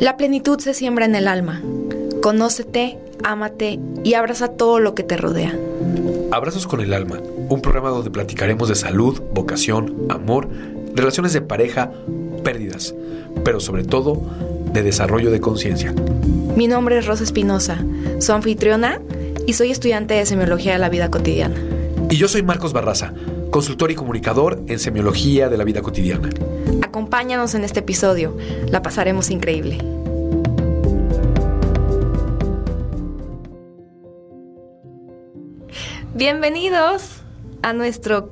[0.00, 1.62] La plenitud se siembra en el alma.
[2.22, 5.56] Conócete, ámate y abraza todo lo que te rodea.
[6.30, 10.48] Abrazos con el alma, un programa donde platicaremos de salud, vocación, amor,
[10.94, 11.92] relaciones de pareja,
[12.42, 12.94] pérdidas,
[13.44, 14.20] pero sobre todo
[14.72, 15.94] de desarrollo de conciencia.
[16.56, 17.84] Mi nombre es Rosa Espinosa,
[18.18, 19.00] soy anfitriona
[19.46, 21.56] y soy estudiante de semiología de la vida cotidiana.
[22.10, 23.12] Y yo soy Marcos Barraza,
[23.50, 26.30] consultor y comunicador en semiología de la vida cotidiana.
[26.92, 28.36] Acompáñanos en este episodio,
[28.68, 29.78] la pasaremos increíble.
[36.14, 37.22] Bienvenidos
[37.62, 38.28] a nuestro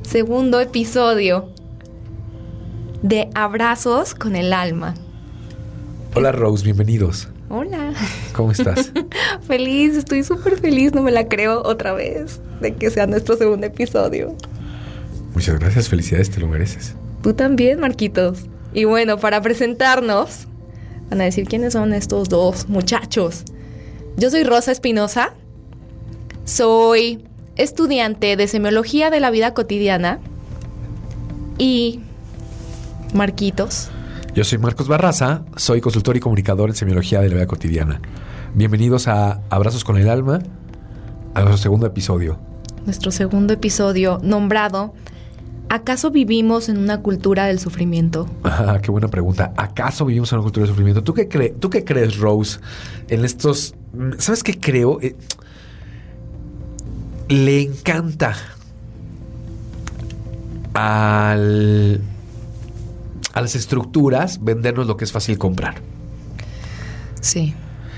[0.00, 1.50] segundo episodio
[3.02, 4.94] de Abrazos con el Alma.
[6.14, 7.28] Hola Rose, bienvenidos.
[7.50, 7.92] Hola.
[8.32, 8.90] ¿Cómo estás?
[9.46, 13.66] feliz, estoy súper feliz, no me la creo otra vez de que sea nuestro segundo
[13.66, 14.34] episodio.
[15.34, 16.96] Muchas gracias, felicidades, te lo mereces.
[17.22, 18.46] Tú también, Marquitos.
[18.74, 20.48] Y bueno, para presentarnos,
[21.08, 23.44] van a decir quiénes son estos dos muchachos.
[24.16, 25.34] Yo soy Rosa Espinosa,
[26.44, 27.24] soy
[27.56, 30.18] estudiante de semiología de la vida cotidiana
[31.58, 32.00] y
[33.14, 33.90] Marquitos.
[34.34, 38.00] Yo soy Marcos Barraza, soy consultor y comunicador en semiología de la vida cotidiana.
[38.54, 40.40] Bienvenidos a Abrazos con el Alma,
[41.34, 42.38] a nuestro segundo episodio.
[42.84, 44.94] Nuestro segundo episodio nombrado
[45.72, 48.28] ¿Acaso vivimos en una cultura del sufrimiento?
[48.44, 49.54] Ah, qué buena pregunta.
[49.56, 51.02] ¿Acaso vivimos en una cultura del sufrimiento?
[51.02, 52.60] ¿Tú qué, crees, ¿Tú qué crees, Rose,
[53.08, 53.74] en estos...
[54.18, 55.00] ¿Sabes qué creo?
[55.00, 55.16] Eh,
[57.30, 58.36] le encanta
[60.74, 62.02] al,
[63.32, 65.76] a las estructuras vendernos lo que es fácil comprar.
[67.22, 67.54] Sí.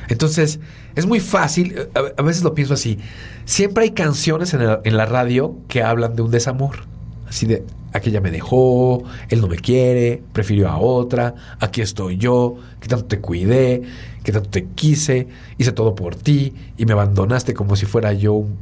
[0.09, 0.61] Entonces,
[0.95, 3.01] es muy fácil, a, veces lo pienso así,
[3.47, 6.94] siempre hay canciones en, en, la radio que hablan de un desamor.
[7.35, 12.55] Así de, aquella me dejó, él no me quiere, prefirió a otra, aquí estoy yo,
[12.79, 13.83] que tanto te cuidé,
[14.23, 15.27] que tanto te quise,
[15.59, 18.57] hice todo por ti y me abandonaste como si fuera yo un,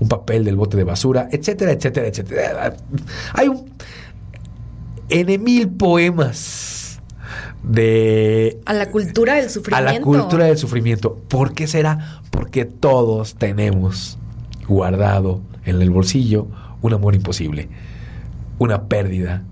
[0.00, 2.76] un, papel del bote de basura, etcétera, etcétera, etcétera.
[3.32, 3.64] Hay un...
[5.08, 7.00] N mil poemas
[7.62, 8.58] de...
[8.66, 9.88] A la cultura del sufrimiento.
[9.88, 11.14] A la cultura del sufrimiento.
[11.28, 12.22] ¿Por qué será?
[12.32, 14.18] Porque todos tenemos
[14.66, 16.48] guardado en el bolsillo
[16.84, 17.68] un amor imposible,
[18.64, 19.42] una pérdida,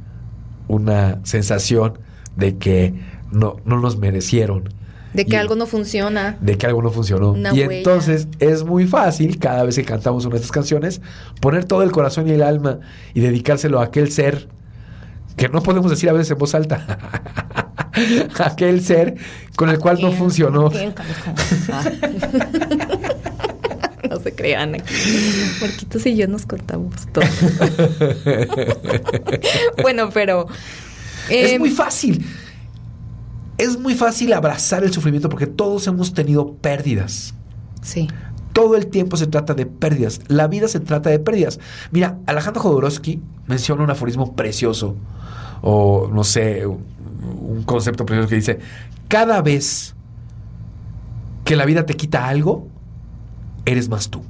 [0.69, 1.99] una sensación
[2.37, 2.95] de que
[3.31, 4.71] no, no nos merecieron.
[5.15, 6.39] De que algo no funciona.
[6.41, 7.37] De que algo no funcionó.
[7.53, 11.03] y entonces es muy fácil, cada vez que cantamos una de estas canciones,
[11.41, 12.81] poner todo el corazón y el alma
[13.13, 14.49] y dedicárselo a aquel ser
[15.37, 16.99] que no podemos decir a veces en voz alta.
[18.39, 19.17] aquel ser
[19.57, 20.71] con el cual no funcionó.
[24.23, 24.95] se crean aquí.
[25.61, 27.25] Marquitos y yo nos contamos todo.
[29.83, 30.47] bueno, pero.
[31.29, 32.27] es em, muy fácil.
[33.59, 37.35] Es muy fácil abrazar el sufrimiento porque todos hemos tenido pérdidas.
[37.83, 38.09] Sí.
[38.53, 40.21] Todo el tiempo se trata de pérdidas.
[40.29, 41.61] La vida se trata de pérdidas.
[41.91, 44.97] Mira, Alejandro Jodorowsky menciona un aforismo precioso,
[45.63, 48.59] o no sé, un concepto precioso que dice:
[49.09, 49.95] Cada vez
[51.45, 52.69] que la vida te quita algo,
[53.65, 54.23] eres más tú.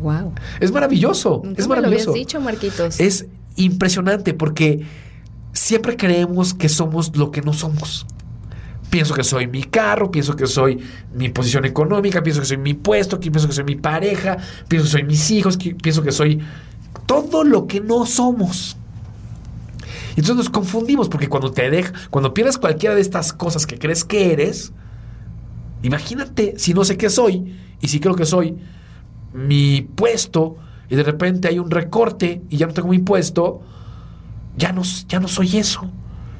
[0.00, 0.32] Wow.
[0.60, 1.42] Es maravilloso.
[1.56, 2.10] es maravilloso.
[2.10, 3.00] lo dicho, Marquitos.
[3.00, 3.26] Es
[3.56, 4.84] impresionante porque
[5.52, 8.06] siempre creemos que somos lo que no somos.
[8.90, 10.78] Pienso que soy mi carro, pienso que soy
[11.12, 14.36] mi posición económica, pienso que soy mi puesto, pienso que soy mi pareja,
[14.68, 16.40] pienso que soy mis hijos, pienso que soy
[17.06, 18.76] todo lo que no somos.
[20.10, 24.04] Entonces nos confundimos porque cuando te dejas, cuando pierdes cualquiera de estas cosas que crees
[24.04, 24.72] que eres,
[25.82, 28.56] Imagínate si no sé qué soy y si creo que soy
[29.32, 30.56] mi puesto
[30.88, 33.60] y de repente hay un recorte y ya no tengo mi puesto,
[34.56, 35.90] ya no, ya no soy eso.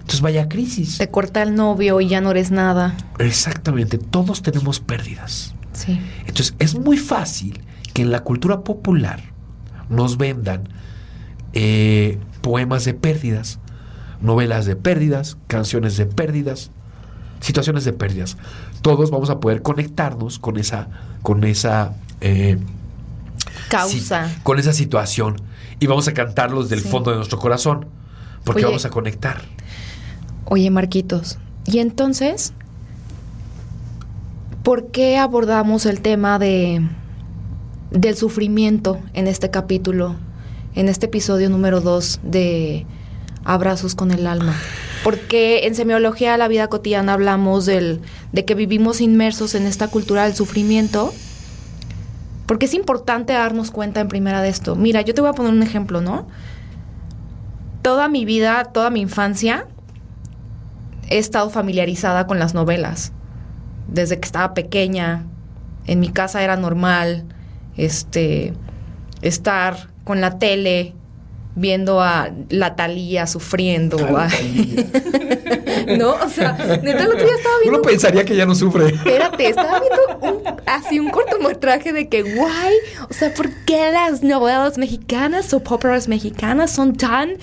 [0.00, 0.98] Entonces vaya crisis.
[0.98, 2.96] Te corta el novio y ya no eres nada.
[3.18, 5.54] Exactamente, todos tenemos pérdidas.
[5.72, 6.00] Sí.
[6.20, 7.60] Entonces es muy fácil
[7.92, 9.20] que en la cultura popular
[9.88, 10.68] nos vendan
[11.52, 13.58] eh, poemas de pérdidas,
[14.20, 16.70] novelas de pérdidas, canciones de pérdidas,
[17.40, 18.36] situaciones de pérdidas
[18.86, 20.86] todos vamos a poder conectarnos con esa,
[21.22, 22.56] con esa eh,
[23.68, 24.30] causa.
[24.44, 25.42] con esa situación.
[25.80, 27.86] Y vamos a cantarlos del fondo de nuestro corazón.
[28.44, 29.42] Porque vamos a conectar.
[30.44, 32.52] Oye, Marquitos, y entonces,
[34.62, 36.80] ¿por qué abordamos el tema de
[37.90, 40.14] del sufrimiento en este capítulo,
[40.76, 42.86] en este episodio número 2 de
[43.42, 44.54] Abrazos con el alma?
[45.06, 48.00] Porque en semiología la vida cotidiana hablamos del,
[48.32, 51.14] de que vivimos inmersos en esta cultura del sufrimiento.
[52.46, 54.74] Porque es importante darnos cuenta en primera de esto.
[54.74, 56.26] Mira, yo te voy a poner un ejemplo, ¿no?
[57.82, 59.68] Toda mi vida, toda mi infancia,
[61.08, 63.12] he estado familiarizada con las novelas.
[63.86, 65.24] Desde que estaba pequeña,
[65.86, 67.26] en mi casa era normal
[67.76, 68.54] este
[69.22, 70.95] estar con la tele
[71.56, 73.96] viendo a la Talía sufriendo.
[75.98, 78.86] No, o sea, neta el otro día estaba viendo Uno pensaría que ya no sufre.
[78.86, 82.74] Espérate, estaba viendo un- así un cortometraje de que, guay,
[83.08, 87.34] o sea, ¿por qué las novelas mexicanas o óperas mexicanas son tan...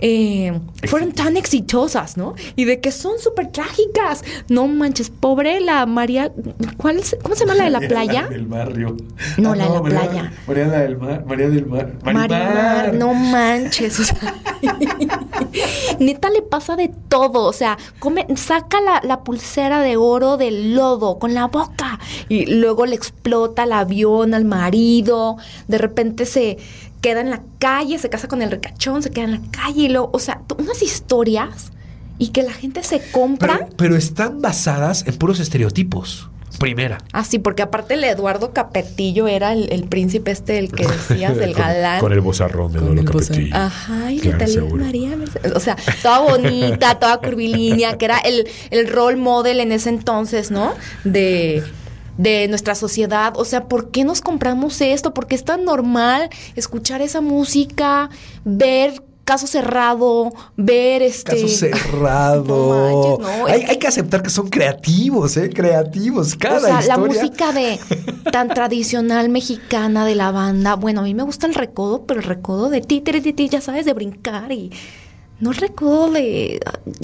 [0.00, 2.34] eh, fueron tan exitosas, ¿no?
[2.54, 4.22] Y de que son súper trágicas.
[4.48, 6.32] No manches, pobre la María...
[6.76, 8.26] ¿cuál es- ¿Cómo se llama la de la playa?
[8.28, 8.96] del barrio.
[9.38, 10.32] No, la de la playa.
[10.46, 11.24] María del mar.
[11.26, 11.92] María del mar.
[12.02, 13.98] Marimar, no manches.
[14.00, 14.34] O sea,
[15.98, 17.44] neta le pasa de todo.
[17.44, 21.98] O sea, come, saca la, la pulsera de oro del lodo con la boca.
[22.28, 25.36] Y luego le explota el avión al marido.
[25.68, 26.58] De repente se
[27.00, 29.82] queda en la calle, se casa con el ricachón, se queda en la calle.
[29.82, 31.72] Y luego, o sea, unas historias
[32.18, 33.58] y que la gente se compra.
[33.58, 36.30] Pero, pero están basadas en puros estereotipos.
[36.58, 36.98] Primera.
[37.12, 41.36] Ah, sí, porque aparte el Eduardo Capetillo era el, el príncipe este, el que decías,
[41.36, 42.00] del galán.
[42.00, 43.04] Con, el bozarrón de bozal.
[43.04, 43.56] Capetillo.
[43.56, 44.74] Ajá, y Claro, Natalia.
[44.74, 45.52] María Mercedes.
[45.52, 50.50] O sea, toda bonita, toda curvilínea, que era el, el role model en ese entonces,
[50.50, 50.72] ¿no?
[51.04, 51.62] De,
[52.18, 53.34] de nuestra sociedad.
[53.36, 55.12] O sea, ¿por qué nos compramos esto?
[55.14, 58.08] ¿Por qué es tan normal escuchar esa música,
[58.44, 61.32] ver caso cerrado, ver este.
[61.32, 62.44] Caso cerrado.
[62.44, 65.50] No manches, no, hay, es- hay que aceptar que son creativos, ¿eh?
[65.52, 66.36] Creativos.
[66.36, 67.78] Cada o sea, la música de
[68.32, 70.76] tan tradicional mexicana de la banda.
[70.76, 73.48] Bueno, a mí me gusta el recodo, pero el recodo de ti, ti, ti, ti,
[73.48, 74.70] ya sabes, de brincar y
[75.40, 76.60] no el recodo de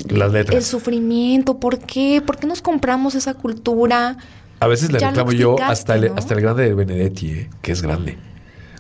[0.09, 0.57] Las letras.
[0.57, 1.59] el sufrimiento.
[1.59, 2.23] ¿Por qué?
[2.25, 4.17] ¿Por qué nos compramos esa cultura?
[4.63, 6.15] A veces le Ya reclamo yo hasta el, ¿no?
[6.17, 7.51] hasta el grande de Benedetti, ¿eh?
[7.63, 8.17] que es grande,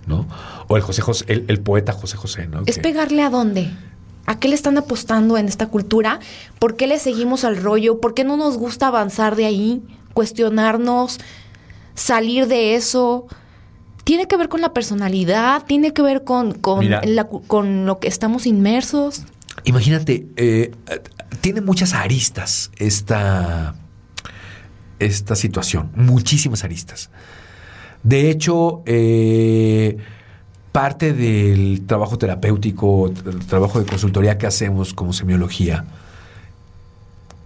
[0.06, 0.28] ¿no?
[0.68, 2.62] O el José José, el, el poeta José José, ¿no?
[2.66, 3.68] ¿Es Que- pegarle a dónde?
[4.26, 6.20] ¿A qué le están apostando en esta cultura?
[6.60, 7.98] ¿Por qué le seguimos al rollo?
[8.00, 9.82] ¿Por qué no nos gusta avanzar de ahí?
[10.14, 11.18] Cuestionarnos,
[11.94, 13.26] salir de eso.
[14.04, 18.06] Tiene que ver con la personalidad, tiene que ver con, con, la con lo que
[18.06, 19.24] estamos inmersos.
[19.64, 20.70] Imagínate, eh,
[21.40, 23.74] tiene muchas aristas esta,
[25.04, 27.10] esta situación, muchísimas aristas.
[28.02, 29.96] De hecho, eh,
[30.72, 35.84] parte del trabajo terapéutico, el trabajo de consultoría que hacemos como semiología,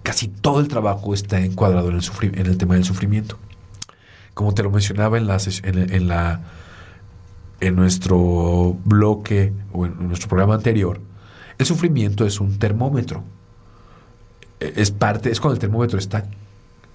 [0.03, 2.03] casi todo el trabajo está encuadrado en el,
[2.39, 3.39] en el tema del sufrimiento.
[4.35, 6.41] Como te lo mencionaba en, en la
[7.59, 11.01] en nuestro bloque o en nuestro programa anterior,
[11.59, 13.25] el sufrimiento es un termómetro.
[14.61, 16.27] E- Es parte, es cuando el termómetro está,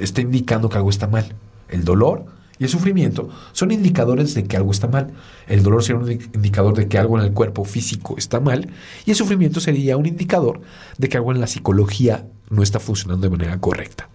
[0.04, 1.34] está indicando que algo está mal.
[1.70, 2.26] El dolor
[2.60, 5.14] y el sufrimiento son indicadores de que algo está mal.
[5.48, 8.70] El dolor sería un indi- indicador de que algo en el cuerpo físico está mal
[9.06, 10.62] y el sufrimiento sería un indicador
[10.98, 14.10] de que algo en la psicología no está funcionando de manera correcta.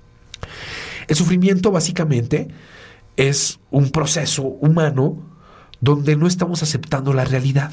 [1.08, 2.48] El sufrimiento básicamente
[3.16, 5.22] es un proceso humano
[5.80, 7.72] donde no estamos aceptando la realidad,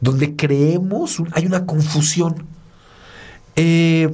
[0.00, 2.46] donde creemos, hay una confusión.
[3.56, 4.12] Eh,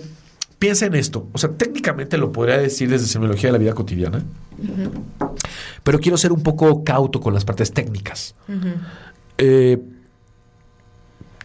[0.60, 4.22] piensa en esto, o sea, técnicamente lo podría decir desde semiología de la vida cotidiana,
[5.82, 8.34] pero quiero ser un poco cauto con las partes técnicas.
[9.38, 9.78] Eh,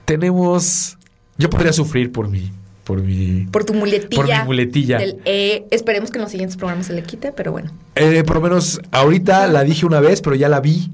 [0.04, 0.98] tenemos,
[1.38, 2.52] yo podría sufrir por mi,
[2.84, 4.22] por mi, Por tu muletilla.
[4.22, 4.98] Por mi muletilla.
[4.98, 5.66] Del E.
[5.72, 7.72] Esperemos que en los siguientes programas se le quite, pero bueno.
[7.96, 10.92] Eh, por lo menos ahorita la dije una vez, pero ya la vi.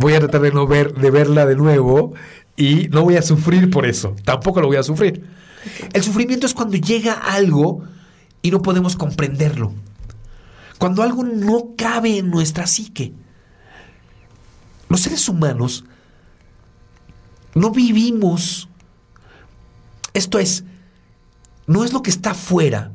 [0.00, 2.14] Voy a tratar de no ver, de verla de nuevo
[2.56, 4.16] y no voy a sufrir por eso.
[4.24, 5.22] Tampoco lo voy a sufrir.
[5.92, 7.84] El sufrimiento es cuando llega algo
[8.42, 9.72] y no podemos comprenderlo.
[10.78, 13.12] Cuando algo no cabe en nuestra psique.
[14.88, 15.84] Los seres humanos
[17.54, 18.68] no vivimos.
[20.12, 20.64] Esto es,
[21.66, 22.92] no es lo que está afuera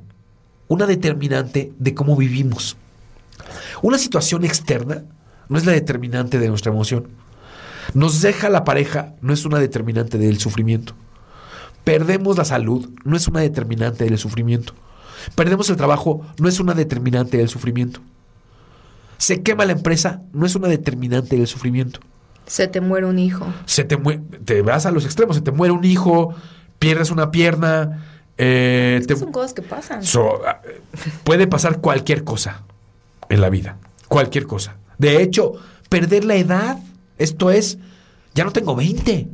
[0.67, 2.77] una determinante de cómo vivimos.
[3.81, 5.03] Una situación externa
[5.49, 7.09] no es la determinante de nuestra emoción.
[7.93, 10.93] Nos deja la pareja, no es una determinante del sufrimiento.
[11.91, 14.73] Perdemos la salud, no es una determinante del sufrimiento.
[15.35, 17.99] Perdemos el trabajo, no es una determinante del sufrimiento.
[19.17, 21.99] Se quema la empresa, no es una determinante del sufrimiento.
[22.47, 23.45] Se te muere un hijo.
[23.65, 26.33] Se te, te vas a los extremos, se te muere un hijo,
[26.79, 28.03] pierdes una pierna,
[28.37, 30.01] eh, te- Son cosas que pasan.
[30.03, 30.61] So, ah,
[31.23, 32.63] puede pasar cualquier cosa
[33.29, 33.77] en la vida.
[34.07, 34.77] Cualquier cosa.
[34.97, 35.53] De hecho,
[35.89, 36.79] perder la edad,
[37.17, 37.77] esto es,
[38.33, 39.27] ya no tengo 20,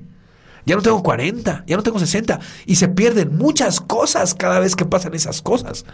[0.67, 2.39] ya no tengo 40, ya no tengo 60.
[2.67, 5.86] Y se pierden muchas cosas cada vez que pasan esas cosas.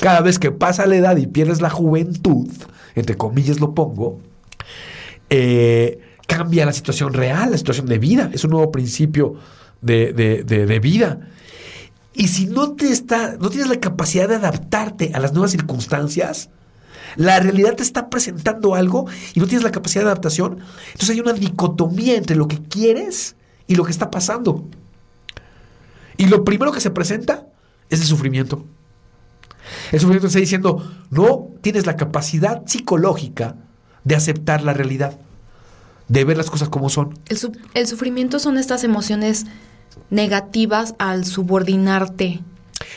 [0.00, 2.48] Cada vez que pasa la edad y pierdes la juventud,
[2.96, 4.18] entre comillas lo pongo,
[5.30, 8.30] eh, cambia la situación real, la situación de vida.
[8.32, 9.34] Es un nuevo principio
[9.80, 11.20] de, de- de- de vida.
[12.14, 16.50] Y si no te está, no tienes la capacidad de adaptarte a las nuevas circunstancias,
[17.16, 20.58] la realidad te está presentando algo y no tienes la capacidad de adaptación,
[20.92, 23.36] entonces hay una dicotomía entre lo que quieres
[23.72, 24.68] y lo que está pasando.
[26.18, 27.46] Y lo primero que se presenta
[27.88, 28.66] es el sufrimiento.
[29.92, 33.56] El sufrimiento está diciendo, no tienes la capacidad psicológica
[34.04, 35.18] de aceptar la realidad,
[36.08, 37.18] de ver las cosas como son.
[37.28, 39.46] El, su- el sufrimiento son estas emociones
[40.10, 42.40] negativas al subordinarte.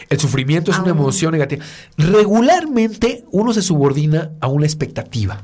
[0.09, 1.63] El sufrimiento es una un- emoción negativa.
[1.97, 5.41] Regularmente uno se subordina a una expectativa.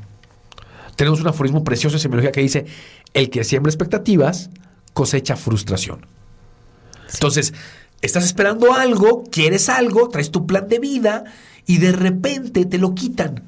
[0.98, 2.66] Tenemos un aforismo precioso en semiología que dice,
[3.14, 4.50] el que siembra expectativas
[4.94, 6.06] cosecha frustración.
[7.14, 7.54] Entonces,
[8.02, 11.26] estás esperando algo, quieres algo, traes tu plan de vida
[11.66, 13.44] y de repente te lo quitan.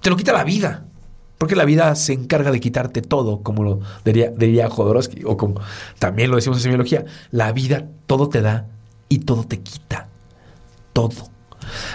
[0.00, 0.86] Te lo quita la vida.
[1.38, 5.60] Porque la vida se encarga de quitarte todo, como lo diría, diría Jodorowsky, o como
[5.98, 7.06] también lo decimos en semiología.
[7.30, 8.66] La vida todo te da
[9.08, 10.08] y todo te quita.
[10.92, 11.30] Todo.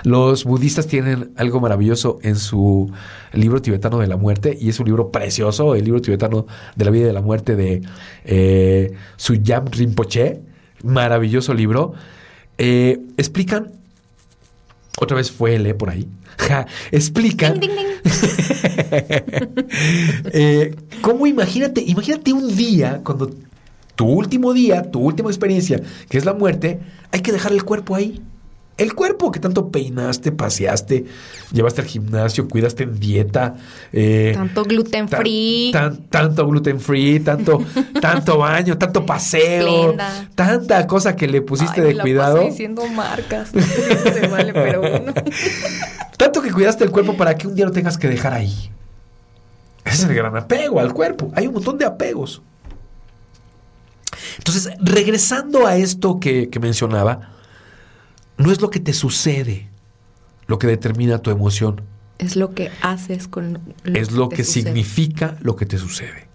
[0.04, 2.92] Los budistas tienen algo maravilloso en su
[3.34, 6.46] libro tibetano de la muerte, y es un libro precioso, el libro tibetano
[6.76, 7.82] de la vida y de la muerte de
[8.24, 10.42] eh, Suyam Rinpoche.
[10.84, 11.94] Maravilloso libro.
[12.58, 13.72] Eh, explican,
[15.00, 16.08] otra vez fue él eh, por ahí,
[16.38, 18.06] Ja, explican Ding, ding, ding.
[20.34, 21.82] eh, ¿Cómo imagínate?
[21.82, 23.32] Imagínate un día, cuando
[23.96, 26.80] tu último día, tu última experiencia, que es la muerte,
[27.12, 28.22] hay que dejar el cuerpo ahí.
[28.78, 31.06] El cuerpo que tanto peinaste, paseaste,
[31.54, 33.56] llevaste al gimnasio, cuidaste en dieta.
[33.94, 35.70] eh, Tanto gluten tan- free.
[35.72, 37.64] tan- tanto gluten free, tanto,
[38.02, 40.30] tanto baño, tanto paseo, Esplenda.
[40.36, 42.36] tanta cosa que le pusiste Ay, de cuidado.
[42.38, 43.52] paso diciendo marcas.
[43.56, 43.62] No
[44.14, 45.14] se vale, pero bueno.
[46.18, 48.72] Tanto que cuidaste el cuerpo para que un día lo tengas que dejar ahí.
[49.84, 51.32] Ese es el gran apego al cuerpo.
[51.36, 52.42] Hay un montón de apegos.
[54.38, 57.32] Entonces, regresando a esto que, que mencionaba,
[58.38, 59.68] no es lo que te sucede
[60.48, 61.82] lo que determina tu emoción,
[62.18, 66.28] Es lo que haces con lo es lo que significa lo que te sucede.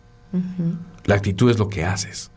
[1.06, 2.30] La actitud es lo que haces.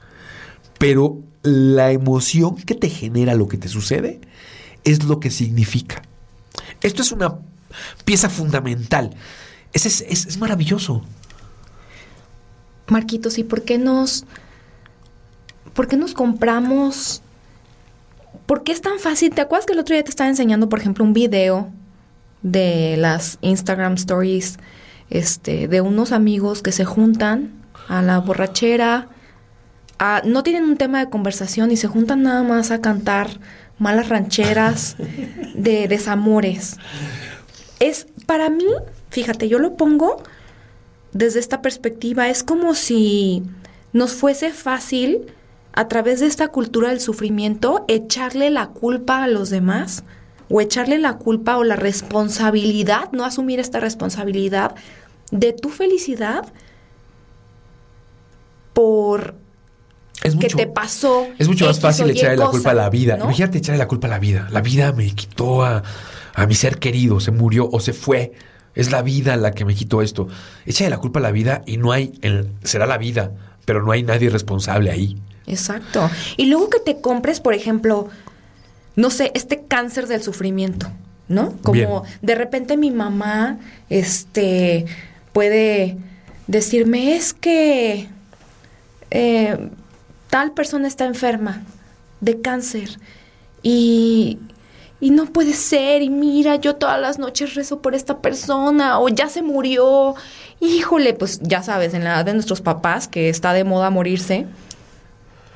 [0.80, 4.22] Pero la emoción que te genera lo que te sucede
[4.84, 6.04] es lo que significa.
[6.82, 7.36] Esto es una
[8.06, 9.16] pieza fundamental.
[9.74, 11.04] Es, es- es- es maravilloso.
[12.88, 14.26] Marquitos, ¿y por qué nos.
[15.74, 17.23] ¿Por qué nos compramos?
[18.46, 19.34] ¿Por qué es tan fácil?
[19.34, 21.70] ¿Te acuerdas que el otro día te estaba enseñando, por ejemplo, un video
[22.42, 24.58] de las Instagram stories
[25.10, 27.52] este, de unos amigos que se juntan
[27.88, 29.08] a la borrachera?
[30.00, 33.40] a- no tienen un tema de conversación y se juntan nada más a cantar
[33.80, 34.98] malas rancheras
[35.56, 36.78] de desamores.
[37.80, 38.66] Es para mí,
[39.12, 40.22] fíjate, yo lo pongo
[41.14, 43.44] desde esta perspectiva, es como si
[43.94, 45.28] nos fuese fácil,
[45.74, 50.04] a través de esta cultura del sufrimiento, echarle la culpa a los demás
[50.50, 54.76] o echarle la culpa o la responsabilidad, no asumir esta responsabilidad
[55.32, 56.46] de tu felicidad
[58.74, 59.36] por
[60.24, 61.28] Es que mucho, te pasó.
[61.38, 63.18] es mucho más fácil echarle la culpa a la vida.
[63.18, 63.26] ¿no?
[63.26, 64.48] Imagínate echarle la culpa a la vida.
[64.52, 65.84] La vida me quitó a,
[66.36, 68.34] a mi ser querido, se murió o se fue.
[68.76, 70.28] Es la vida la que me quitó esto.
[70.66, 73.32] Échale la culpa a la vida y no hay, el- será la vida,
[73.66, 75.22] pero no hay nadie responsable ahí.
[75.48, 76.10] Exacto.
[76.38, 78.10] Y luego que te compres, por ejemplo,
[78.96, 80.88] no sé, este cáncer del sufrimiento,
[81.28, 81.54] ¿no?
[81.64, 82.14] Como Bien.
[82.22, 83.58] de repente mi mamá,
[83.90, 84.86] este,
[85.32, 85.98] puede
[86.48, 88.08] decirme, es que
[89.12, 89.70] eh,
[90.30, 91.64] tal persona está enferma
[92.22, 93.00] de cáncer
[93.62, 94.40] y,
[95.00, 99.10] y no puede ser, y mira, yo todas las noches rezo por esta persona, o
[99.10, 100.16] ya se murió,
[100.60, 104.48] híjole, pues ya sabes, en la edad de nuestros papás, que está de moda morirse,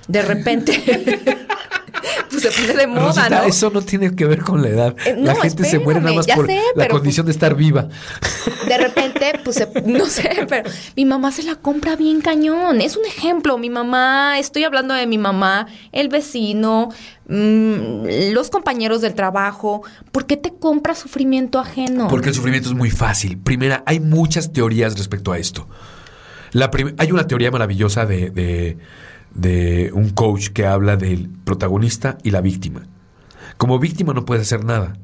[0.08, 0.74] de repente,
[2.30, 3.44] pues se pone de moda, Rosita, ¿no?
[3.44, 4.96] eso no tiene que ver con la edad.
[5.06, 7.56] Eh, la no, gente se muere nada más por sé, la pues condición de estar
[7.56, 7.88] viva.
[8.68, 12.82] De repente, pues, se- no sé, pero mi mamá se la compra bien cañón.
[12.82, 13.58] Es un ejemplo.
[13.58, 16.90] Mi mamá, estoy hablando de mi mamá, el vecino,
[17.28, 19.82] mm, los compañeros del trabajo.
[20.12, 22.08] ¿Por qué te compras sufrimiento ajeno?
[22.08, 23.38] Porque el sufrimiento es muy fácil.
[23.38, 25.68] Primera, hay muchas teorías respecto a esto.
[26.52, 28.78] La hay una teoría maravillosa de, de-
[29.38, 32.86] de un coach que habla del protagonista y la víctima.
[33.58, 34.98] Como víctima no puedes hacer nada.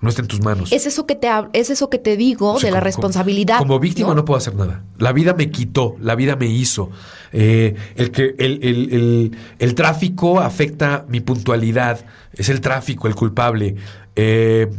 [0.00, 0.72] No está en tus manos.
[0.72, 3.58] Es eso que te, es eso que te digo O sea, de la responsabilidad.
[3.58, 4.14] Como, víctima ¿no?
[4.14, 4.24] ¿no?
[4.24, 4.82] puedo hacer nada.
[4.96, 6.90] La vida me quitó, la vida me hizo.
[7.32, 12.02] Eh, el, que, el, el- el- el tráfico afecta mi puntualidad.
[12.32, 13.76] Es el tráfico el culpable.
[14.16, 14.70] Eh,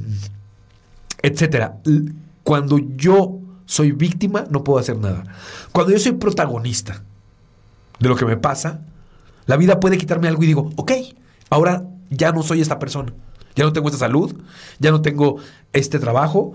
[1.21, 1.77] etcétera.
[2.43, 5.23] Cuando yo soy víctima, no puedo hacer nada.
[5.71, 7.03] Cuando yo soy protagonista
[8.01, 8.81] de lo que me pasa,
[9.45, 10.91] la vida puede quitarme algo y digo, ok,
[11.49, 13.13] ahora ya no soy esta persona.
[13.55, 14.35] Ya no tengo esta salud,
[14.79, 15.37] ya no tengo
[15.73, 16.53] este trabajo,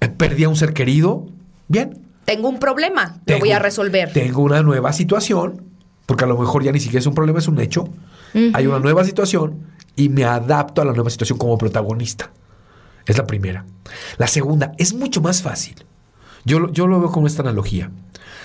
[0.00, 1.26] eh, perdí a un ser querido.
[1.68, 1.98] Bien.
[2.24, 4.12] Tengo un problema, lo Tengo- voy a resolver.
[4.12, 5.62] Tengo una nueva situación,
[6.06, 7.88] porque a lo mejor ya ni siquiera es un problema, es un hecho.
[8.54, 9.58] Hay una nueva situación
[9.94, 12.30] y me adapto a la nueva situación como protagonista.
[13.06, 13.64] Es la primera.
[14.18, 15.84] La segunda, es mucho más fácil.
[16.44, 17.90] Yo, lo- yo lo veo como esta analogía.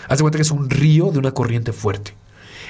[0.10, 2.14] Haz de cuenta que es un río de una corriente fuerte.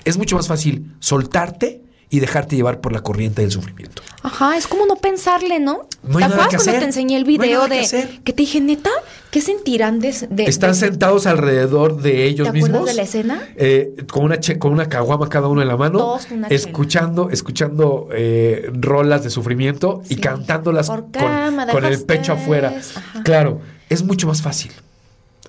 [0.08, 4.02] Es mucho más fácil soltarte y dejarte llevar por la corriente del sufrimiento.
[4.24, 5.88] Ajá, es como no pensarle, ¿no?
[6.04, 6.80] No hay ¿Te acuerdas cuando hacer.
[6.80, 7.86] te enseñé el video de
[8.24, 8.90] que te dije, neta,
[9.30, 12.70] ¿qué sentirán de, de- Están de- sentados alrededor de ellos ¿Te mismos.
[12.70, 13.42] acuerdas de la escena?
[13.58, 16.00] eh, con una che- con una caguama cada uno en la mano.
[16.00, 22.32] Con una escuchando, escuchando eh, rolas de sufrimiento y cantándolas ¿Por qué con, el pecho
[22.32, 22.74] afuera.
[22.96, 23.24] Ajá.
[23.24, 23.60] Claro,
[23.90, 24.72] es mucho más fácil.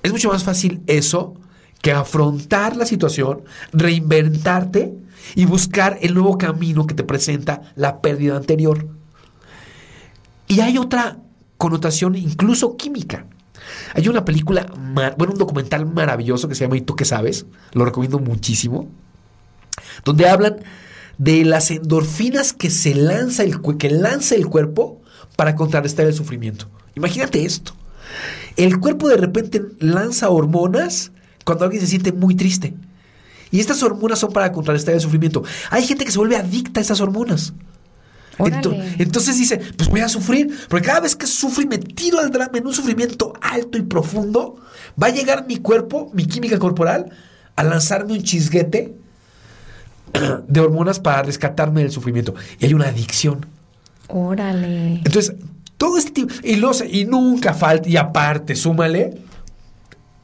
[0.02, 1.34] Es mucho más fácil eso
[1.82, 3.42] que afrontar la situación,
[3.72, 4.94] reinventarte
[5.34, 8.88] y buscar el nuevo camino que te presenta la pérdida anterior.
[10.46, 11.18] Y hay otra
[11.56, 13.26] connotación incluso química.
[13.94, 17.46] Hay una película, bueno, un documental maravilloso que se llama ¿Y tú qué sabes?
[17.72, 18.88] Lo recomiendo muchísimo.
[20.04, 20.56] Donde hablan
[21.18, 25.02] de las endorfinas que se lanza el, que lanza el cuerpo
[25.36, 26.68] para contrarrestar el sufrimiento.
[26.94, 27.72] Imagínate esto.
[28.56, 31.12] El cuerpo de repente lanza hormonas
[31.48, 32.74] cuando alguien se siente muy triste.
[33.50, 35.42] Y estas hormonas son para contrarrestar el sufrimiento.
[35.70, 37.54] Hay gente que se vuelve adicta a esas hormonas.
[38.36, 38.96] Ento- Órale.
[38.98, 42.30] entonces dice, pues voy a sufrir, porque cada vez que sufro y me tiro al
[42.30, 44.56] drama en un sufrimiento alto y profundo,
[45.02, 47.10] va a llegar mi cuerpo, mi química corporal,
[47.56, 48.94] a lanzarme un chisguete
[50.46, 52.34] de hormonas para rescatarme del sufrimiento.
[52.60, 53.46] Y hay una adicción.
[54.08, 54.96] Órale.
[55.04, 55.34] Entonces,
[55.78, 59.18] todo este tipo, y, los, y nunca falta, y aparte, súmale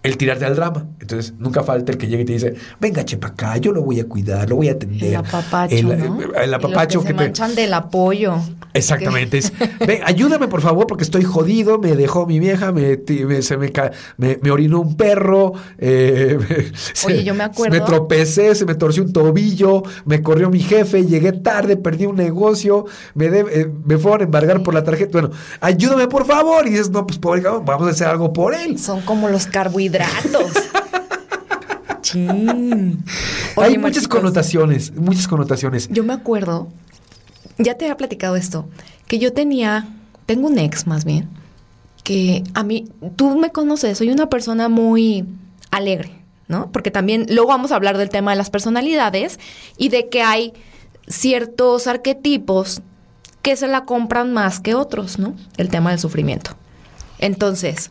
[0.05, 0.87] el tirarte al drama.
[1.01, 3.99] Entonces, nunca falta el que llegue y te dice, venga, chepa acá, yo lo voy
[4.01, 5.09] a cuidar, lo voy a atender.
[5.11, 5.95] El apapacho, El, ¿no?
[6.23, 7.25] el Y los apapacho que, que se te...
[7.25, 8.37] manchan del apoyo.
[8.75, 9.39] Exactamente.
[9.39, 9.53] Es,
[9.87, 13.73] ven, ayúdame por favor porque estoy jodido, me dejó mi vieja, me, me- se me,
[14.19, 16.39] me, me orinó un perro, eh,
[16.93, 20.61] se- Oye, yo me acuerdo- Me tropecé, se me torció un tobillo, me corrió mi
[20.61, 24.83] jefe, llegué tarde, perdí un negocio, me, de- eh, me fueron a embargar por la
[24.85, 25.13] tarjeta.
[25.21, 26.67] Bueno, ayúdame por favor.
[26.67, 28.79] Y dices, no, pues pobre vamos a hacer algo por él.
[28.79, 29.94] Son como los carbohidratos.
[32.03, 33.03] Chin.
[33.57, 35.89] Hay muchas Marquitos, connotaciones, muchas connotaciones.
[35.91, 36.69] Yo me acuerdo,
[37.59, 38.69] ya te había platicado esto,
[39.07, 39.89] que yo tenía,
[40.27, 41.29] tengo un ex más bien,
[42.03, 45.25] que a mí, tú me conoces, soy una persona muy
[45.71, 46.11] alegre,
[46.49, 46.71] ¿no?
[46.71, 49.39] Porque también luego vamos a hablar del tema de las personalidades
[49.79, 50.53] y de que hay
[51.09, 52.83] ciertos arquetipos
[53.43, 55.35] que se la compran más que otros, ¿no?
[55.57, 56.53] El tema del sufrimiento.
[57.19, 57.91] Entonces,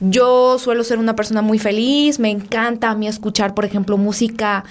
[0.00, 4.64] yo suelo ser una persona muy feliz, me encanta a mí escuchar, por ejemplo, música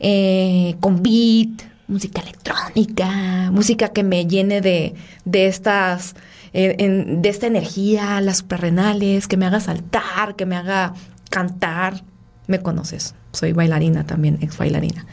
[0.00, 6.14] eh, con beat, música electrónica, música que me llene de, de estas,
[6.52, 10.94] eh, de esta energía, las suprarrenales, que me haga saltar, que me haga
[11.30, 12.02] cantar.
[12.48, 15.06] Me conoces, soy bailarina también, ex bailarina.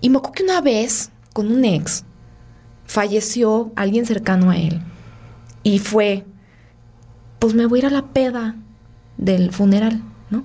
[0.00, 2.04] Y me acuerdo que una vez, con un ex,
[2.84, 4.80] falleció alguien cercano a él.
[5.64, 6.24] Y fue,
[7.44, 8.54] pues me voy a ir a la peda
[9.18, 10.42] del funeral, ¿no?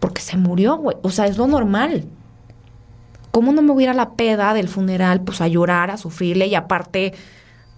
[0.00, 0.96] Porque se murió, güey.
[1.02, 2.06] O sea, es lo normal.
[3.30, 5.96] ¿Cómo no me voy a ir a la peda del funeral, pues a llorar, a
[5.96, 7.14] sufrirle y aparte,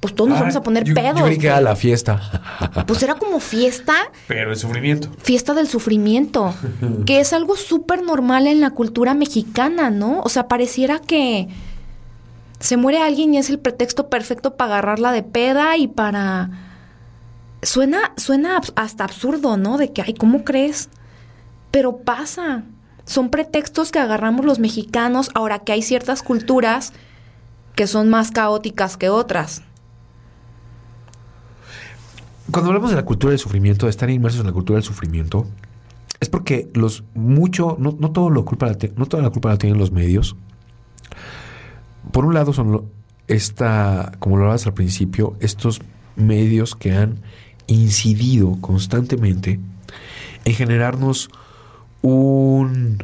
[0.01, 1.19] pues todos nos Ah, vamos a poner yo- pedos?
[1.19, 2.83] Yo creí que era la fiesta.
[2.87, 3.92] Pues era como fiesta,
[4.27, 5.11] Pero el sufrimiento.
[5.19, 6.55] fiesta del sufrimiento,
[7.05, 10.21] que es algo súper normal en la cultura mexicana, ¿no?
[10.23, 11.49] O sea, pareciera que
[12.59, 16.62] se muere alguien y es el pretexto perfecto para agarrarla de peda y para...
[17.62, 19.79] Suena, suena hasta absurdo, ¿no?
[19.79, 20.88] De que, ay, ¿cómo crees?
[21.71, 22.64] Pero pasa.
[23.05, 26.92] Son pretextos que agarramos los mexicanos ahora que hay ciertas culturas
[27.75, 29.62] que son más caóticas que otras.
[32.51, 35.47] Cuando hablamos de la cultura del sufrimiento, de estar inmersos en la cultura del sufrimiento,
[36.21, 39.79] es porque los mucho, no, no todo lo culpa no toda la culpa la tienen
[39.79, 40.37] los medios.
[42.12, 42.88] Por un lado son
[43.27, 45.81] esta, como lo hablabas al principio, estos
[46.14, 47.21] medios que han
[47.66, 49.59] incidido constantemente
[50.44, 51.29] en generarnos
[52.02, 53.02] un,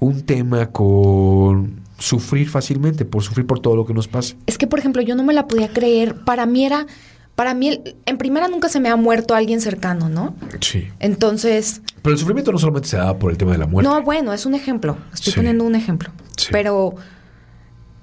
[0.00, 4.34] un tema con sufrir fácilmente, por sufrir por todo lo que nos pasa.
[4.46, 6.16] Es que, por ejemplo, yo no me la podía creer.
[6.24, 6.86] Para mí era,
[7.36, 10.34] para mí, en primera nunca se me ha muerto alguien cercano, ¿no?
[10.60, 10.88] Sí.
[10.98, 13.88] Entonces, Pero el sufrimiento no solamente se da por el tema de la muerte.
[13.88, 14.98] no, bueno, es un ejemplo.
[15.14, 15.36] Estoy Sí.
[15.38, 16.10] poniendo un ejemplo.
[16.36, 16.48] Sí.
[16.50, 16.94] Pero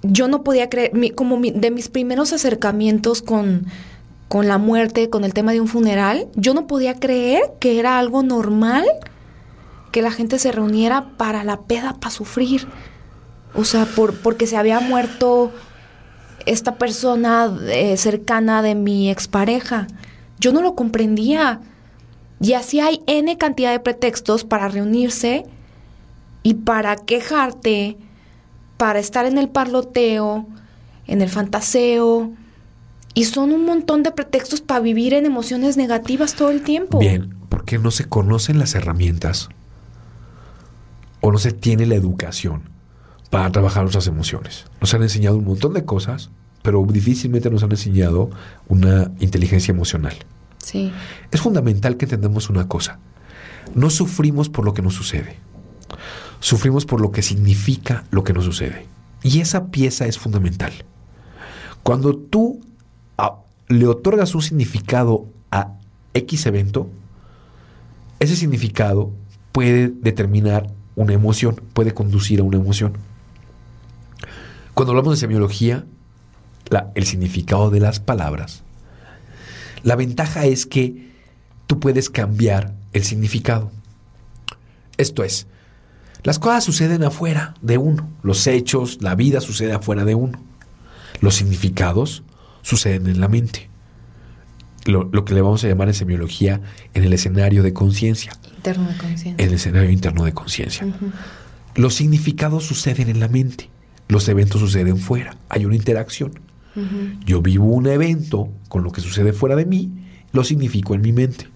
[0.02, 3.66] yo no podía creer, mi- como mi- de mis primeros acercamientos con,
[4.30, 7.98] con la muerte, con el tema de un funeral, yo no podía creer que era
[7.98, 8.86] algo normal
[9.92, 12.68] que la gente se reuniera para la peda, para sufrir.
[13.56, 15.52] O sea, por, porque se había muerto
[16.46, 19.88] esta persona eh, cercana de mi expareja.
[20.40, 21.62] Yo no lo comprendía.
[22.40, 25.46] Y así hay N cantidad de pretextos para reunirse
[26.44, 27.98] y para quejarte,
[28.78, 30.46] para estar en el parloteo,
[31.08, 32.32] en el fantaseo.
[33.20, 37.00] Y son un montón de pretextos para vivir en emociones negativas todo el tiempo.
[37.00, 39.50] Bien, porque no se conocen las herramientas
[41.20, 42.62] o no se tiene la educación
[43.30, 44.68] para trabajar nuestras emociones.
[44.80, 46.30] Nos han enseñado un montón de cosas,
[46.62, 48.30] pero difícilmente nos han enseñado
[48.70, 50.16] una inteligencia emocional.
[50.60, 50.94] Sí.
[51.30, 53.00] Es fundamental que entendamos una cosa.
[53.76, 55.36] No sufrimos por lo que nos sucede.
[56.40, 58.86] Sufrimos por lo que significa lo que nos sucede.
[59.24, 60.72] Y esa pieza es fundamental.
[61.84, 62.62] Cuando tú
[63.68, 65.74] le otorgas un significado a
[66.14, 66.90] X evento,
[68.20, 69.12] ese significado
[69.52, 72.94] puede determinar una emoción, puede conducir a una emoción.
[74.74, 75.86] Cuando hablamos de semiología,
[76.96, 78.64] el significado de las palabras,
[79.84, 81.10] la ventaja es que
[81.68, 83.72] tú puedes cambiar el significado.
[84.98, 85.48] Esto es,
[86.24, 90.40] las cosas suceden afuera de uno, los hechos, la vida sucede afuera de uno.
[91.22, 92.24] Los significados
[92.62, 93.70] suceden en la mente.
[94.86, 96.62] Lo, lo que le vamos a llamar en semiología
[96.94, 99.34] en el escenario de conciencia, Interno de conciencia.
[99.38, 100.88] en el escenario interno de conciencia.
[101.76, 103.70] Los significados suceden en la mente,
[104.08, 106.32] los eventos suceden fuera, hay una interacción.
[107.26, 109.92] Yo vivo un evento con lo que sucede fuera de mí,
[110.32, 111.48] lo significo en mi mente.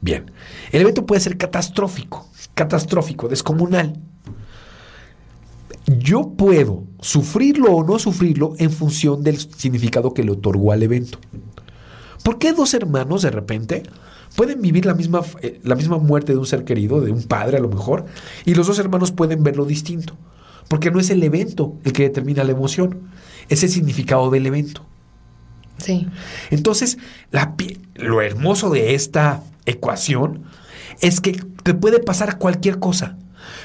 [0.00, 0.30] Bien,
[0.72, 4.00] el evento puede ser catastrófico, catastrófico, descomunal.
[5.86, 11.18] Yo puedo sufrirlo o no sufrirlo en función del significado que le otorgó al evento.
[12.22, 13.82] ¿Por qué dos hermanos de repente
[14.34, 17.58] pueden vivir la misma, eh, la misma muerte de un ser querido, de un padre
[17.58, 18.06] a lo mejor,
[18.46, 20.16] y los dos hermanos pueden verlo distinto?
[20.68, 23.10] Porque no es el evento el que determina la emoción,
[23.50, 24.86] es el significado del evento.
[25.76, 26.08] Sí.
[26.50, 26.96] Entonces,
[27.30, 27.54] la
[27.96, 30.44] lo hermoso de esta ecuación
[31.00, 33.18] es que te puede pasar cualquier cosa.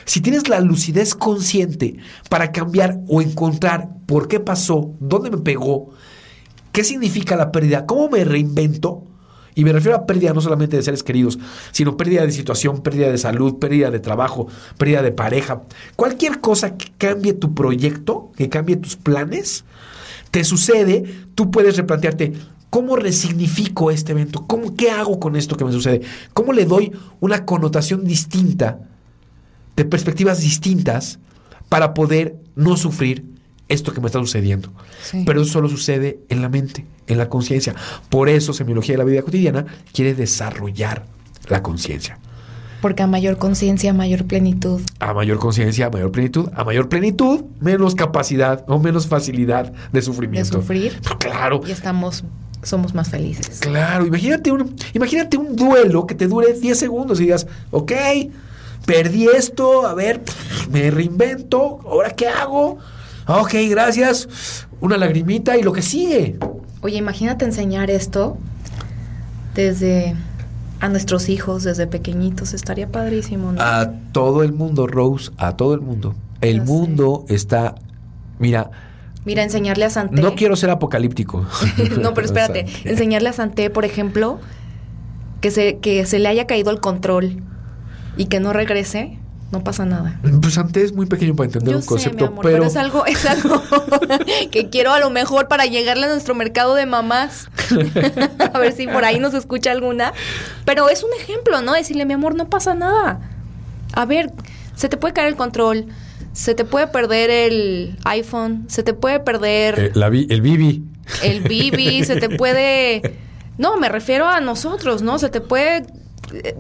[0.06, 1.98] Si tienes la lucidez consciente
[2.30, 5.90] para cambiar o encontrar por qué pasó, dónde me pegó,
[6.72, 9.06] qué significa la pérdida, cómo me reinvento,
[9.56, 11.38] y me refiero a pérdida no solamente de seres queridos,
[11.72, 15.64] sino pérdida de situación, pérdida de salud, pérdida de trabajo, pérdida de pareja,
[15.96, 19.66] cualquier cosa que cambie tu proyecto, que cambie tus planes,
[20.32, 21.04] te sucede,
[21.36, 22.34] tú puedes replantearte
[22.70, 26.02] cómo resignifico este evento, cómo qué hago con esto que me sucede,
[26.34, 28.80] cómo le doy una connotación distinta,
[29.80, 31.20] de perspectivas distintas
[31.70, 33.24] para poder no sufrir
[33.70, 34.74] esto que me está sucediendo.
[35.02, 35.24] Sí.
[35.26, 37.76] Pero eso solo sucede en la mente, en la conciencia.
[38.10, 41.06] Por eso semiología de la vida cotidiana quiere desarrollar
[41.48, 42.20] la conciencia.
[42.82, 44.82] Porque a mayor conciencia, mayor plenitud.
[45.00, 46.50] A mayor conciencia, a mayor plenitud.
[46.56, 50.60] A mayor plenitud, menos capacidad o menos facilidad de De sufrimiento.
[50.60, 51.00] sufrir.
[51.20, 51.62] Claro.
[51.66, 52.26] Y estamos,
[52.64, 53.60] somos más felices.
[53.62, 57.92] Claro, imagínate un, imagínate un duelo que te dure 10 segundos y digas, ok,
[58.90, 60.22] perdí esto, a ver,
[60.72, 62.80] me reinvento, ¿ahora qué hago?
[63.28, 66.40] Ah, Ok, gracias, una lagrimita y lo que sigue.
[66.82, 68.38] Oye, imagínate enseñar esto
[69.54, 70.16] desde
[70.80, 72.54] a nuestros hijos, desde pequeñitos.
[72.56, 73.62] Estaría padrísimo, ¿no?
[73.62, 76.16] A todo el mundo, Rose, a todo el mundo.
[76.42, 76.72] El Ya sé.
[76.72, 77.76] mundo está,
[78.40, 78.72] mira,
[79.26, 80.22] Mira, enseñarle a Santé.
[80.22, 81.46] no quiero ser apocalíptico.
[82.02, 82.66] no, pero espérate.
[82.68, 82.90] Santé.
[82.90, 84.40] Enseñarle a Santé, por ejemplo,
[85.42, 87.44] que se, que se le haya caído el control
[88.20, 89.18] y que no regrese,
[89.52, 90.20] no pasa nada.
[90.42, 92.76] Pues antes es muy pequeño para entender Yo un sé, concepto, mi amor, pero, es
[92.76, 93.64] algo, es algo
[94.52, 97.50] que quiero a lo mejor para llegarle a nuestro mercado de mamás.
[98.54, 100.14] a ver si por ahí nos escucha alguna.
[100.66, 101.74] Pero es un ejemplo, ¿no?
[101.74, 103.22] Decirle, mi amor, no pasa nada.
[103.94, 104.32] A ver,
[104.76, 105.88] se te puede caer el control,
[106.34, 110.84] se te puede perder el iPhone, se te puede perder Eh, la el Bibi.
[111.24, 113.02] el bibi, se te puede...
[113.58, 115.20] No, me refiero a nosotros, ¿no?
[115.20, 115.86] Se te puede...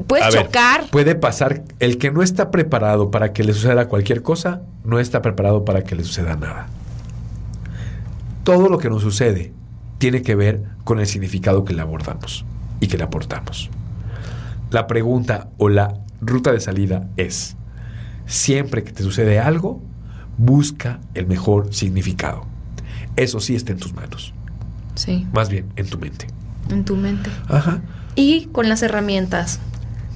[0.08, 0.86] Puedes A ver, chocar.
[0.91, 1.63] puede pasar.
[1.79, 5.84] El que no está preparado para que le suceda cualquier cosa, no está preparado para
[5.84, 6.67] que le suceda nada.
[8.43, 9.53] Todo lo que nos sucede
[9.97, 12.45] tiene que ver con el significado que le abordamos
[12.79, 13.69] y que le aportamos.
[14.71, 17.55] La pregunta o la ruta de salida es,
[18.25, 19.82] siempre que te sucede algo,
[20.38, 22.45] busca el mejor significado.
[23.15, 24.34] Eso sí está en tus manos,
[24.95, 26.27] Sí, más bien en tu mente.
[26.69, 27.29] en tu mente.
[27.47, 27.82] Ajá.
[28.15, 29.60] Y con las herramientas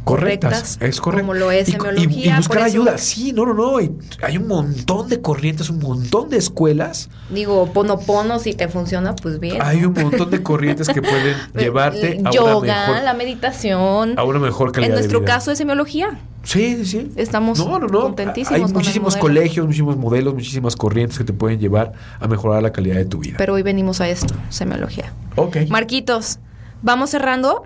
[0.04, 0.78] correctas.
[0.82, 1.28] Es correcto.
[1.28, 2.10] Como lo es y, semiología.
[2.10, 2.98] y- y buscar eso ayuda.
[2.98, 3.78] Sí, no, no, no.
[3.78, 7.10] hay un montón de corrientes, un montón de escuelas.
[7.30, 9.62] Digo, ponopono, si te funciona, pues bien.
[9.62, 14.20] Hay un montón de corrientes que pueden llevarte a Yoga, una mejor, la meditación.
[14.20, 15.28] a una mejor En calidad de nuestro vida.
[15.36, 16.20] caso es semiología.
[16.44, 17.12] Sí, sí, sí.
[17.16, 18.02] Estamos no, no, no.
[18.02, 22.62] contentísimos Hay con muchísimos colegios, muchísimos modelos, muchísimas corrientes que te pueden llevar a mejorar
[22.62, 23.36] la calidad de tu vida.
[23.38, 25.14] Pero hoy venimos a esto, semiología.
[25.38, 25.60] ok.
[25.70, 26.40] Marquitos,
[26.82, 27.66] vamos cerrando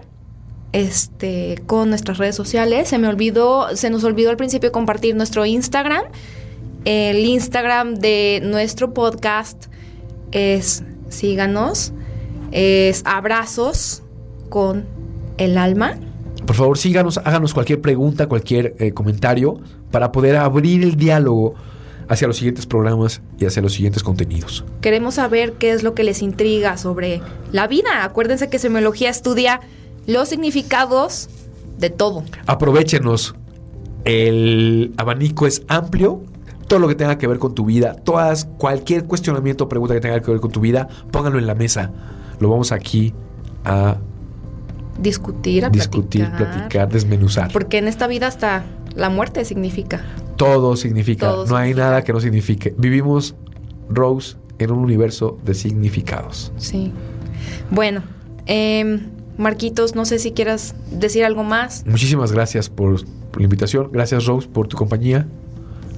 [0.73, 2.89] este con nuestras redes sociales.
[2.89, 6.03] Se me olvidó, se nos olvidó al principio compartir nuestro Instagram.
[6.85, 9.65] El Instagram de nuestro podcast
[10.31, 11.93] es síganos,
[12.51, 14.03] es abrazos
[14.49, 14.85] con
[15.37, 15.97] el alma.
[16.45, 19.59] Por favor, síganos, háganos cualquier pregunta, cualquier eh, comentario
[19.91, 21.55] para poder abrir el diálogo
[22.07, 24.63] hacia los siguientes programas y hacia los siguientes contenidos.
[24.81, 28.03] Queremos saber qué es lo que les intriga sobre la vida.
[28.03, 29.59] Acuérdense que semiología estudia
[30.07, 31.29] los significados
[31.77, 32.23] de todo.
[32.47, 33.35] Aprovechenos.
[34.05, 36.23] El abanico es amplio.
[36.67, 40.01] Todo lo que tenga que ver con tu vida, todas, cualquier cuestionamiento o pregunta que
[40.01, 41.91] tenga que ver con tu vida, pónganlo en la mesa.
[42.41, 43.13] Lo vamos aquí
[43.63, 43.97] a
[44.99, 47.51] Discutir, a discutir, platicar, desmenuzar.
[47.51, 48.65] Porque en esta vida hasta
[48.95, 50.01] la muerte significa.
[50.35, 52.73] Todo significa, Todo no hay nada que no signifique.
[52.77, 53.35] Vivimos,
[53.89, 56.51] Rose, en un universo de significados.
[56.57, 56.91] Sí.
[57.69, 58.01] Bueno,
[58.47, 61.85] em, Marquitos, no sé si quieras decir algo más.
[61.85, 63.89] Muchísimas gracias por, por la invitación.
[63.91, 65.27] Gracias, Rose, por tu compañía.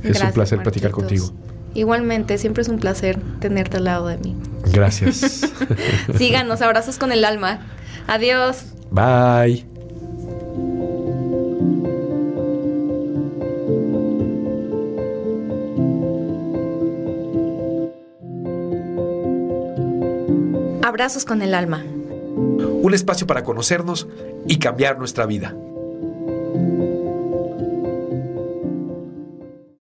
[0.04, 1.32] es un placer platicar contigo.
[1.74, 4.36] Igualmente, siempre es un placer tenerte al lado de mí.
[4.74, 5.52] Gracias.
[6.18, 7.62] Síganos, abrazos con el alma.
[8.08, 8.66] Adiós.
[8.92, 9.66] Bye.
[20.84, 21.84] Abrazos con el alma.
[22.82, 24.08] Un espacio para conocernos
[24.48, 25.56] y cambiar nuestra vida.